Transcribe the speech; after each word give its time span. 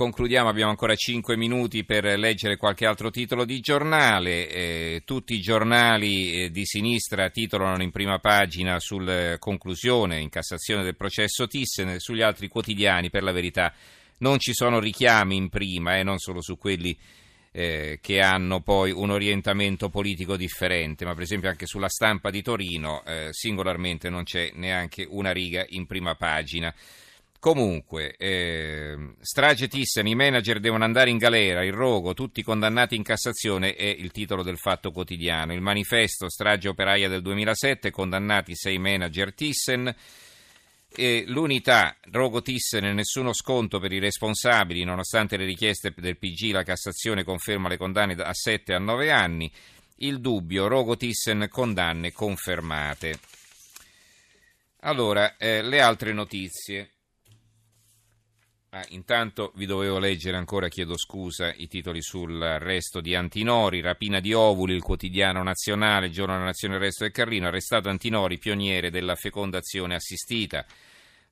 Concludiamo, 0.00 0.48
abbiamo 0.48 0.70
ancora 0.70 0.94
5 0.94 1.36
minuti 1.36 1.84
per 1.84 2.18
leggere 2.18 2.56
qualche 2.56 2.86
altro 2.86 3.10
titolo 3.10 3.44
di 3.44 3.60
giornale. 3.60 4.48
Eh, 4.48 5.02
tutti 5.04 5.34
i 5.34 5.42
giornali 5.42 6.32
eh, 6.32 6.50
di 6.50 6.64
sinistra 6.64 7.28
titolano 7.28 7.82
in 7.82 7.90
prima 7.90 8.18
pagina 8.18 8.78
sulla 8.80 9.36
conclusione 9.36 10.18
in 10.18 10.30
Cassazione 10.30 10.84
del 10.84 10.96
processo 10.96 11.46
Thyssen, 11.46 11.98
sugli 11.98 12.22
altri 12.22 12.48
quotidiani 12.48 13.10
per 13.10 13.22
la 13.22 13.30
verità 13.30 13.74
non 14.20 14.38
ci 14.38 14.54
sono 14.54 14.80
richiami 14.80 15.36
in 15.36 15.50
prima, 15.50 15.98
eh, 15.98 16.02
non 16.02 16.16
solo 16.16 16.40
su 16.40 16.56
quelli 16.56 16.96
eh, 17.52 17.98
che 18.00 18.20
hanno 18.22 18.62
poi 18.62 18.92
un 18.92 19.10
orientamento 19.10 19.90
politico 19.90 20.38
differente, 20.38 21.04
ma 21.04 21.12
per 21.12 21.24
esempio 21.24 21.50
anche 21.50 21.66
sulla 21.66 21.90
stampa 21.90 22.30
di 22.30 22.40
Torino 22.40 23.04
eh, 23.04 23.28
singolarmente 23.32 24.08
non 24.08 24.22
c'è 24.22 24.50
neanche 24.54 25.06
una 25.06 25.30
riga 25.30 25.62
in 25.68 25.84
prima 25.84 26.14
pagina. 26.14 26.74
Comunque, 27.40 28.16
eh, 28.18 29.14
strage 29.22 29.66
Thyssen, 29.66 30.06
i 30.06 30.14
manager 30.14 30.60
devono 30.60 30.84
andare 30.84 31.08
in 31.08 31.16
galera, 31.16 31.64
il 31.64 31.72
rogo, 31.72 32.12
tutti 32.12 32.42
condannati 32.42 32.96
in 32.96 33.02
Cassazione 33.02 33.74
è 33.74 33.86
il 33.86 34.10
titolo 34.10 34.42
del 34.42 34.58
Fatto 34.58 34.92
Quotidiano. 34.92 35.54
Il 35.54 35.62
manifesto, 35.62 36.28
strage 36.28 36.68
operaia 36.68 37.08
del 37.08 37.22
2007, 37.22 37.90
condannati 37.90 38.54
sei 38.54 38.76
manager 38.76 39.32
Thyssen. 39.32 39.94
E 40.94 41.24
l'unità, 41.28 41.96
rogo 42.10 42.42
Thyssen 42.42 42.84
e 42.84 42.92
nessuno 42.92 43.32
sconto 43.32 43.78
per 43.80 43.92
i 43.92 44.00
responsabili, 44.00 44.84
nonostante 44.84 45.38
le 45.38 45.46
richieste 45.46 45.94
del 45.96 46.18
PG, 46.18 46.50
la 46.50 46.62
Cassazione 46.62 47.24
conferma 47.24 47.70
le 47.70 47.78
condanne 47.78 48.12
a 48.16 48.34
7 48.34 48.74
a 48.74 48.78
9 48.78 49.10
anni. 49.10 49.50
Il 50.02 50.20
dubbio, 50.20 50.66
rogo 50.66 50.94
Thyssen, 50.94 51.48
condanne 51.48 52.12
confermate. 52.12 53.18
Allora, 54.80 55.38
eh, 55.38 55.62
le 55.62 55.80
altre 55.80 56.12
notizie. 56.12 56.90
Ah, 58.72 58.84
intanto 58.90 59.50
vi 59.56 59.66
dovevo 59.66 59.98
leggere 59.98 60.36
ancora, 60.36 60.68
chiedo 60.68 60.96
scusa, 60.96 61.52
i 61.52 61.66
titoli 61.66 62.00
sull'arresto 62.00 63.00
di 63.00 63.16
Antinori, 63.16 63.80
rapina 63.80 64.20
di 64.20 64.32
ovuli, 64.32 64.74
il 64.74 64.82
quotidiano 64.82 65.42
nazionale, 65.42 66.10
giorno 66.10 66.34
della 66.34 66.44
nazione, 66.44 66.76
arresto 66.76 67.02
del 67.02 67.12
Carlino, 67.12 67.48
arrestato 67.48 67.88
Antinori, 67.88 68.38
pioniere 68.38 68.90
della 68.90 69.16
fecondazione 69.16 69.96
assistita. 69.96 70.64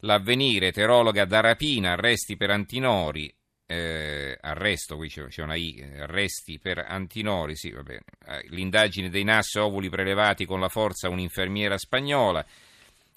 L'avvenire, 0.01 0.69
eterologa 0.69 1.25
da 1.27 1.39
rapina, 1.39 1.93
arresti 1.93 2.37
per 2.37 2.51
Antinori, 2.51 3.33
eh, 3.67 4.37
arresto, 4.41 4.97
qui 4.97 5.09
c'è, 5.09 5.27
c'è, 5.27 5.43
una 5.43 5.55
I, 5.55 5.77
eh, 5.77 6.01
arresti 6.01 6.59
per 6.59 6.79
Antinori, 6.79 7.55
sì, 7.55 7.71
va 7.71 7.85
bene. 7.85 8.03
Eh, 8.27 8.47
l'indagine 8.49 9.11
dei 9.11 9.23
NAS, 9.23 9.55
ovuli 9.55 9.89
prelevati 9.89 10.45
con 10.45 10.59
la 10.59 10.69
forza 10.69 11.09
un'infermiera 11.09 11.79
spagnola. 11.79 12.45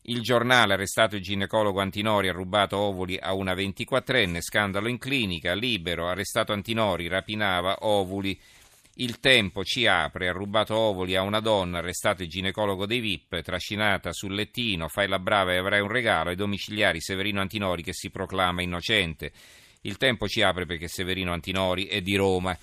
Il 0.05 0.21
giornale, 0.21 0.73
arrestato 0.73 1.15
il 1.15 1.21
ginecologo 1.21 1.79
Antinori, 1.79 2.27
ha 2.27 2.31
rubato 2.33 2.75
ovuli 2.75 3.19
a 3.21 3.33
una 3.33 3.53
24enne, 3.53 4.41
scandalo 4.41 4.87
in 4.87 4.97
clinica, 4.97 5.53
libero, 5.53 6.07
arrestato 6.07 6.53
Antinori, 6.53 7.07
rapinava 7.07 7.77
ovuli. 7.81 8.39
Il 8.95 9.19
tempo 9.19 9.63
ci 9.63 9.85
apre, 9.85 10.27
ha 10.27 10.31
rubato 10.31 10.75
ovuli 10.75 11.15
a 11.15 11.21
una 11.21 11.39
donna, 11.39 11.77
arrestato 11.77 12.23
il 12.23 12.29
ginecologo 12.29 12.87
dei 12.87 12.99
VIP, 12.99 13.41
trascinata 13.41 14.11
sul 14.11 14.33
lettino, 14.33 14.87
fai 14.87 15.07
la 15.07 15.19
brava 15.19 15.53
e 15.53 15.57
avrai 15.57 15.81
un 15.81 15.87
regalo, 15.87 16.29
ai 16.29 16.35
domiciliari 16.35 16.99
Severino 16.99 17.39
Antinori 17.39 17.83
che 17.83 17.93
si 17.93 18.09
proclama 18.09 18.63
innocente. 18.63 19.31
Il 19.81 19.97
tempo 19.97 20.27
ci 20.27 20.41
apre 20.41 20.65
perché 20.65 20.87
Severino 20.87 21.31
Antinori 21.31 21.85
è 21.85 22.01
di 22.01 22.15
Roma. 22.15 22.57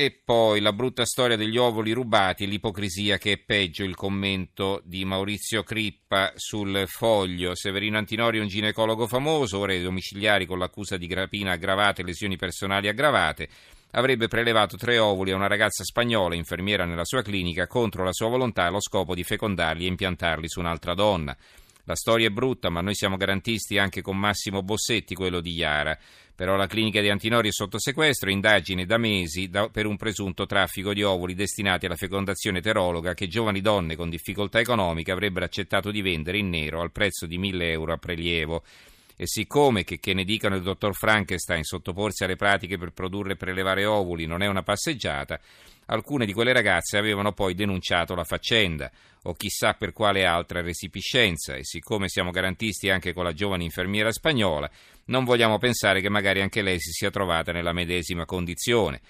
E 0.00 0.12
poi 0.24 0.60
la 0.60 0.72
brutta 0.72 1.04
storia 1.04 1.36
degli 1.36 1.56
ovuli 1.56 1.90
rubati 1.90 2.46
l'ipocrisia 2.46 3.18
che 3.18 3.32
è 3.32 3.38
peggio, 3.38 3.82
il 3.82 3.96
commento 3.96 4.80
di 4.84 5.04
Maurizio 5.04 5.64
Crippa 5.64 6.34
sul 6.36 6.84
foglio. 6.86 7.56
Severino 7.56 7.98
Antinori 7.98 8.38
è 8.38 8.40
un 8.40 8.46
ginecologo 8.46 9.08
famoso, 9.08 9.58
ora 9.58 9.72
ai 9.72 9.82
domiciliari 9.82 10.46
con 10.46 10.60
l'accusa 10.60 10.96
di 10.96 11.12
rapina 11.12 11.50
aggravata 11.50 12.00
e 12.00 12.04
lesioni 12.04 12.36
personali 12.36 12.86
aggravate. 12.86 13.48
Avrebbe 13.90 14.28
prelevato 14.28 14.76
tre 14.76 14.98
ovuli 14.98 15.32
a 15.32 15.34
una 15.34 15.48
ragazza 15.48 15.82
spagnola, 15.82 16.36
infermiera 16.36 16.84
nella 16.84 17.04
sua 17.04 17.22
clinica, 17.22 17.66
contro 17.66 18.04
la 18.04 18.12
sua 18.12 18.28
volontà 18.28 18.66
allo 18.66 18.80
scopo 18.80 19.16
di 19.16 19.24
fecondarli 19.24 19.84
e 19.84 19.88
impiantarli 19.88 20.48
su 20.48 20.60
un'altra 20.60 20.94
donna. 20.94 21.36
La 21.88 21.96
storia 21.96 22.26
è 22.26 22.30
brutta, 22.30 22.68
ma 22.68 22.82
noi 22.82 22.94
siamo 22.94 23.16
garantisti 23.16 23.78
anche 23.78 24.02
con 24.02 24.18
Massimo 24.18 24.62
Bossetti, 24.62 25.14
quello 25.14 25.40
di 25.40 25.54
Iara. 25.54 25.98
Però 26.36 26.54
la 26.54 26.66
clinica 26.66 27.00
di 27.00 27.08
Antinori 27.08 27.48
è 27.48 27.50
sotto 27.50 27.78
sequestro, 27.78 28.28
indagine 28.28 28.84
da 28.84 28.98
mesi 28.98 29.48
da, 29.48 29.70
per 29.70 29.86
un 29.86 29.96
presunto 29.96 30.44
traffico 30.44 30.92
di 30.92 31.02
ovuli 31.02 31.32
destinati 31.32 31.86
alla 31.86 31.96
fecondazione 31.96 32.58
eterologa 32.58 33.14
che 33.14 33.26
giovani 33.26 33.62
donne 33.62 33.96
con 33.96 34.10
difficoltà 34.10 34.60
economiche 34.60 35.12
avrebbero 35.12 35.46
accettato 35.46 35.90
di 35.90 36.02
vendere 36.02 36.36
in 36.36 36.50
nero 36.50 36.82
al 36.82 36.92
prezzo 36.92 37.24
di 37.24 37.38
1000 37.38 37.70
euro 37.70 37.94
a 37.94 37.96
prelievo. 37.96 38.62
E 39.20 39.26
siccome 39.26 39.82
che, 39.82 39.98
che 39.98 40.14
ne 40.14 40.22
dicano 40.22 40.54
il 40.54 40.62
dottor 40.62 40.94
Frankenstein 40.94 41.64
sottoporsi 41.64 42.22
alle 42.22 42.36
pratiche 42.36 42.78
per 42.78 42.92
produrre 42.92 43.32
e 43.32 43.36
prelevare 43.36 43.84
ovuli 43.84 44.26
non 44.26 44.42
è 44.42 44.46
una 44.46 44.62
passeggiata, 44.62 45.40
alcune 45.86 46.24
di 46.24 46.32
quelle 46.32 46.52
ragazze 46.52 46.98
avevano 46.98 47.32
poi 47.32 47.54
denunciato 47.54 48.14
la 48.14 48.22
faccenda, 48.22 48.88
o 49.24 49.34
chissà 49.34 49.74
per 49.74 49.92
quale 49.92 50.24
altra 50.24 50.60
resipiscenza, 50.60 51.56
e 51.56 51.64
siccome 51.64 52.08
siamo 52.08 52.30
garantisti 52.30 52.90
anche 52.90 53.12
con 53.12 53.24
la 53.24 53.32
giovane 53.32 53.64
infermiera 53.64 54.12
spagnola, 54.12 54.70
non 55.06 55.24
vogliamo 55.24 55.58
pensare 55.58 56.00
che 56.00 56.08
magari 56.08 56.40
anche 56.40 56.62
lei 56.62 56.78
si 56.78 56.92
sia 56.92 57.10
trovata 57.10 57.50
nella 57.50 57.72
medesima 57.72 58.24
condizione. 58.24 59.00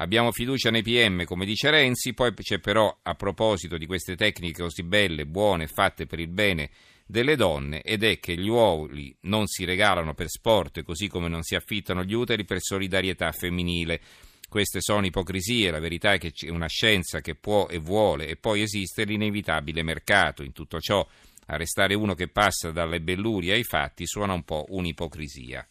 Abbiamo 0.00 0.32
fiducia 0.32 0.70
nei 0.70 0.82
PM, 0.82 1.24
come 1.24 1.44
dice 1.44 1.70
Renzi, 1.70 2.14
poi 2.14 2.32
c'è 2.32 2.58
però, 2.58 3.00
a 3.02 3.14
proposito 3.14 3.76
di 3.76 3.84
queste 3.84 4.16
tecniche 4.16 4.62
così 4.62 4.82
belle, 4.82 5.26
buone, 5.26 5.66
fatte 5.66 6.06
per 6.06 6.20
il 6.20 6.28
bene 6.28 6.70
delle 7.08 7.34
donne, 7.34 7.82
ed 7.82 8.04
è 8.04 8.20
che 8.20 8.36
gli 8.36 8.48
uomini 8.48 9.16
non 9.22 9.48
si 9.48 9.64
regalano 9.64 10.14
per 10.14 10.28
sport, 10.28 10.84
così 10.84 11.08
come 11.08 11.28
non 11.28 11.42
si 11.42 11.56
affittano 11.56 12.04
gli 12.04 12.12
uteri 12.14 12.44
per 12.44 12.60
solidarietà 12.60 13.32
femminile. 13.32 14.00
Queste 14.48 14.80
sono 14.80 15.06
ipocrisie, 15.06 15.70
la 15.70 15.80
verità 15.80 16.12
è 16.12 16.18
che 16.18 16.30
c'è 16.30 16.48
una 16.48 16.68
scienza 16.68 17.20
che 17.20 17.34
può 17.34 17.66
e 17.66 17.78
vuole, 17.78 18.28
e 18.28 18.36
poi 18.36 18.62
esiste 18.62 19.04
l'inevitabile 19.04 19.82
mercato. 19.82 20.42
In 20.42 20.52
tutto 20.52 20.78
ciò 20.80 21.06
Arrestare 21.50 21.94
uno 21.94 22.14
che 22.14 22.28
passa 22.28 22.72
dalle 22.72 23.00
bellurie 23.00 23.54
ai 23.54 23.64
fatti 23.64 24.06
suona 24.06 24.34
un 24.34 24.42
po' 24.42 24.66
un'ipocrisia. 24.68 25.66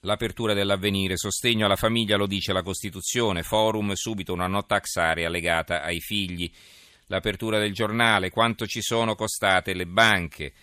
L'apertura 0.00 0.54
dell'avvenire, 0.54 1.16
sostegno 1.16 1.66
alla 1.66 1.76
famiglia 1.76 2.16
lo 2.16 2.26
dice 2.26 2.52
la 2.52 2.64
Costituzione, 2.64 3.44
forum 3.44 3.92
subito 3.92 4.32
una 4.32 4.48
no 4.48 4.66
tax 4.66 4.96
area 4.96 5.28
legata 5.28 5.82
ai 5.82 6.00
figli. 6.00 6.50
L'apertura 7.12 7.58
del 7.58 7.74
giornale, 7.74 8.30
quanto 8.30 8.66
ci 8.66 8.80
sono 8.80 9.14
costate 9.14 9.74
le 9.74 9.84
banche. 9.84 10.54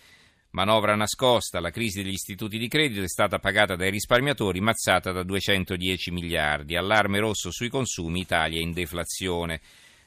Manovra 0.50 0.96
nascosta, 0.96 1.60
la 1.60 1.70
crisi 1.70 2.02
degli 2.02 2.14
istituti 2.14 2.58
di 2.58 2.66
credito 2.66 3.02
è 3.02 3.08
stata 3.08 3.38
pagata 3.38 3.76
dai 3.76 3.92
risparmiatori, 3.92 4.60
mazzata 4.60 5.12
da 5.12 5.22
210 5.22 6.10
miliardi. 6.10 6.74
Allarme 6.74 7.20
rosso 7.20 7.52
sui 7.52 7.68
consumi, 7.68 8.22
Italia 8.22 8.60
in 8.60 8.72
deflazione. 8.72 9.60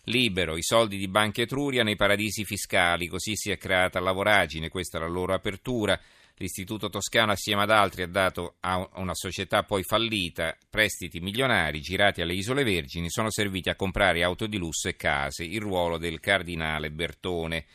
Libero, 0.07 0.57
i 0.57 0.63
soldi 0.63 0.97
di 0.97 1.07
Banca 1.07 1.41
Etruria 1.41 1.81
nei 1.81 1.95
paradisi 1.95 2.43
fiscali, 2.43 3.07
così 3.07 3.37
si 3.37 3.49
è 3.49 3.57
creata 3.57 4.01
la 4.01 4.11
voragine, 4.11 4.67
questa 4.67 4.97
è 4.97 4.99
la 4.99 5.07
loro 5.07 5.33
apertura. 5.33 5.97
L'Istituto 6.37 6.89
Toscano 6.89 7.31
assieme 7.31 7.61
ad 7.61 7.69
altri 7.69 8.01
ha 8.01 8.07
dato 8.07 8.55
a 8.61 8.89
una 8.95 9.13
società 9.13 9.63
poi 9.63 9.83
fallita 9.83 10.57
prestiti 10.67 11.19
milionari 11.19 11.79
girati 11.79 12.21
alle 12.21 12.33
Isole 12.33 12.63
Vergini, 12.63 13.09
sono 13.09 13.29
serviti 13.29 13.69
a 13.69 13.75
comprare 13.75 14.23
auto 14.23 14.47
di 14.47 14.57
lusso 14.57 14.87
e 14.87 14.95
case, 14.95 15.43
il 15.43 15.61
ruolo 15.61 15.97
del 15.97 16.19
cardinale 16.19 16.89
Bertone. 16.89 17.65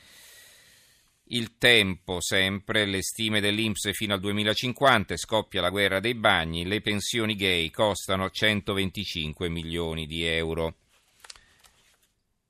Il 1.30 1.56
tempo 1.58 2.20
sempre, 2.20 2.84
le 2.86 3.02
stime 3.02 3.40
dell'Inps 3.40 3.90
fino 3.92 4.14
al 4.14 4.20
2050, 4.20 5.16
scoppia 5.16 5.60
la 5.60 5.70
guerra 5.70 6.00
dei 6.00 6.14
bagni, 6.14 6.64
le 6.64 6.80
pensioni 6.80 7.36
gay 7.36 7.70
costano 7.70 8.30
125 8.30 9.48
milioni 9.48 10.06
di 10.06 10.24
euro 10.24 10.76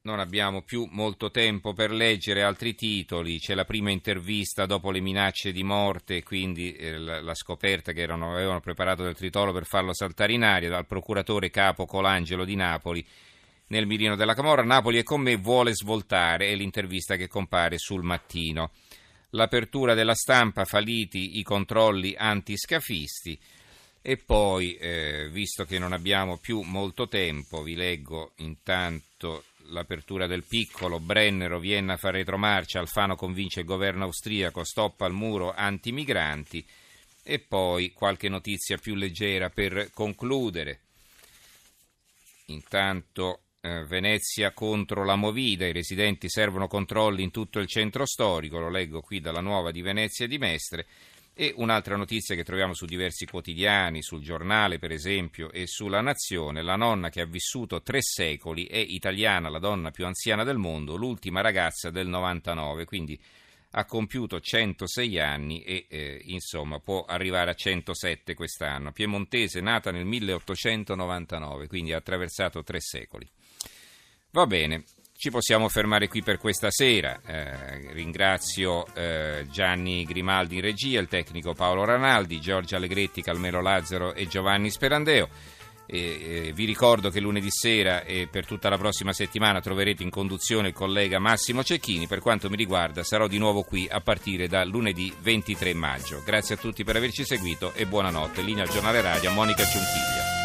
non 0.08 0.20
abbiamo 0.20 0.62
più 0.62 0.88
molto 0.90 1.30
tempo 1.30 1.74
per 1.74 1.90
leggere 1.90 2.42
altri 2.42 2.74
titoli, 2.74 3.38
c'è 3.38 3.54
la 3.54 3.66
prima 3.66 3.90
intervista 3.90 4.64
dopo 4.64 4.90
le 4.90 5.00
minacce 5.00 5.52
di 5.52 5.62
morte, 5.62 6.22
quindi 6.22 6.72
eh, 6.72 6.96
la, 6.96 7.20
la, 7.20 7.34
scoperta 7.34 7.92
che 7.92 8.00
erano, 8.00 8.32
avevano 8.32 8.60
preparato 8.60 9.02
del 9.02 9.14
tritolo 9.14 9.52
per 9.52 9.66
farlo 9.66 9.92
saltare 9.92 10.32
in 10.32 10.44
aria 10.44 10.70
dal 10.70 10.86
procuratore 10.86 11.50
capo 11.50 11.84
Colangelo 11.84 12.46
di 12.46 12.56
Napoli 12.56 13.04
nel 13.68 13.86
mirino 13.86 14.16
della 14.16 14.32
Camorra. 14.32 14.62
Napoli 14.62 14.96
è 14.96 15.02
con 15.02 15.20
me, 15.20 15.36
vuole 15.36 15.74
svoltare, 15.74 16.48
è 16.48 16.54
l'intervista 16.54 17.16
che 17.16 17.28
compare 17.28 17.76
sul 17.76 18.02
mattino. 18.02 18.70
L'apertura 19.32 19.92
della 19.92 20.14
stampa, 20.14 20.64
faliti 20.64 21.38
i 21.38 21.42
controlli 21.42 22.14
antiscafisti. 22.16 23.38
E 24.00 24.16
poi, 24.16 24.74
eh, 24.76 25.28
visto 25.30 25.66
che 25.66 25.78
non 25.78 25.92
abbiamo 25.92 26.38
più 26.38 26.62
molto 26.62 27.08
tempo, 27.08 27.62
vi 27.62 27.74
leggo 27.74 28.32
intanto 28.36 29.44
l'apertura 29.66 30.26
del 30.26 30.44
piccolo, 30.44 31.00
Brennero, 31.00 31.58
Vienna 31.58 31.96
fa 31.96 32.10
retromarcia, 32.10 32.80
Alfano 32.80 33.16
convince 33.16 33.60
il 33.60 33.66
governo 33.66 34.04
austriaco, 34.04 34.64
stoppa 34.64 35.06
al 35.06 35.12
muro 35.12 35.52
anti-migranti 35.54 36.66
e 37.22 37.38
poi 37.38 37.92
qualche 37.92 38.28
notizia 38.28 38.78
più 38.78 38.94
leggera 38.94 39.50
per 39.50 39.90
concludere. 39.92 40.80
Intanto 42.46 43.42
eh, 43.60 43.84
Venezia 43.84 44.52
contro 44.52 45.04
la 45.04 45.16
Movida, 45.16 45.66
i 45.66 45.72
residenti 45.72 46.28
servono 46.30 46.68
controlli 46.68 47.22
in 47.22 47.30
tutto 47.30 47.58
il 47.58 47.66
centro 47.66 48.06
storico, 48.06 48.58
lo 48.58 48.70
leggo 48.70 49.00
qui 49.00 49.20
dalla 49.20 49.40
nuova 49.40 49.70
di 49.70 49.82
Venezia 49.82 50.26
di 50.26 50.38
Mestre 50.38 50.86
E 51.40 51.52
un'altra 51.54 51.94
notizia 51.94 52.34
che 52.34 52.42
troviamo 52.42 52.74
su 52.74 52.84
diversi 52.84 53.24
quotidiani, 53.24 54.02
sul 54.02 54.22
giornale 54.22 54.80
per 54.80 54.90
esempio 54.90 55.52
e 55.52 55.68
sulla 55.68 56.00
Nazione, 56.00 56.62
la 56.62 56.74
nonna 56.74 57.10
che 57.10 57.20
ha 57.20 57.26
vissuto 57.26 57.80
tre 57.80 58.02
secoli 58.02 58.66
è 58.66 58.78
italiana, 58.78 59.48
la 59.48 59.60
donna 59.60 59.92
più 59.92 60.04
anziana 60.04 60.42
del 60.42 60.58
mondo, 60.58 60.96
l'ultima 60.96 61.40
ragazza 61.40 61.90
del 61.90 62.08
99, 62.08 62.84
quindi 62.86 63.16
ha 63.70 63.84
compiuto 63.84 64.40
106 64.40 65.20
anni 65.20 65.62
e 65.62 65.86
eh, 65.88 66.20
insomma 66.24 66.80
può 66.80 67.04
arrivare 67.04 67.52
a 67.52 67.54
107 67.54 68.34
quest'anno. 68.34 68.90
Piemontese, 68.90 69.60
nata 69.60 69.92
nel 69.92 70.06
1899, 70.06 71.68
quindi 71.68 71.92
ha 71.92 71.98
attraversato 71.98 72.64
tre 72.64 72.80
secoli. 72.80 73.30
Va 74.32 74.44
bene, 74.44 74.82
ci 75.18 75.30
possiamo 75.30 75.68
fermare 75.68 76.06
qui 76.06 76.22
per 76.22 76.38
questa 76.38 76.70
sera. 76.70 77.20
Eh, 77.26 77.92
ringrazio 77.92 78.86
eh, 78.94 79.48
Gianni 79.50 80.04
Grimaldi 80.04 80.54
in 80.54 80.60
regia, 80.60 81.00
il 81.00 81.08
tecnico 81.08 81.54
Paolo 81.54 81.84
Ranaldi, 81.84 82.40
Giorgio 82.40 82.76
Allegretti, 82.76 83.20
Calmelo 83.20 83.60
Lazzaro 83.60 84.14
e 84.14 84.28
Giovanni 84.28 84.70
Sperandeo. 84.70 85.28
Eh, 85.86 86.52
vi 86.54 86.64
ricordo 86.66 87.10
che 87.10 87.18
lunedì 87.18 87.50
sera 87.50 88.04
e 88.04 88.28
per 88.30 88.46
tutta 88.46 88.68
la 88.68 88.76
prossima 88.76 89.12
settimana 89.12 89.60
troverete 89.60 90.04
in 90.04 90.10
conduzione 90.10 90.68
il 90.68 90.74
collega 90.74 91.18
Massimo 91.18 91.64
Cecchini. 91.64 92.06
Per 92.06 92.20
quanto 92.20 92.48
mi 92.48 92.54
riguarda 92.54 93.02
sarò 93.02 93.26
di 93.26 93.38
nuovo 93.38 93.64
qui 93.64 93.88
a 93.90 94.00
partire 94.00 94.46
da 94.46 94.64
lunedì 94.64 95.12
23 95.20 95.74
maggio. 95.74 96.22
Grazie 96.24 96.54
a 96.54 96.58
tutti 96.58 96.84
per 96.84 96.94
averci 96.94 97.24
seguito 97.24 97.72
e 97.74 97.86
buonanotte. 97.86 98.40
Linea 98.42 98.62
al 98.62 98.70
giornale 98.70 99.00
radio 99.00 99.32
Monica 99.32 99.64
Ciunchiglia. 99.64 100.36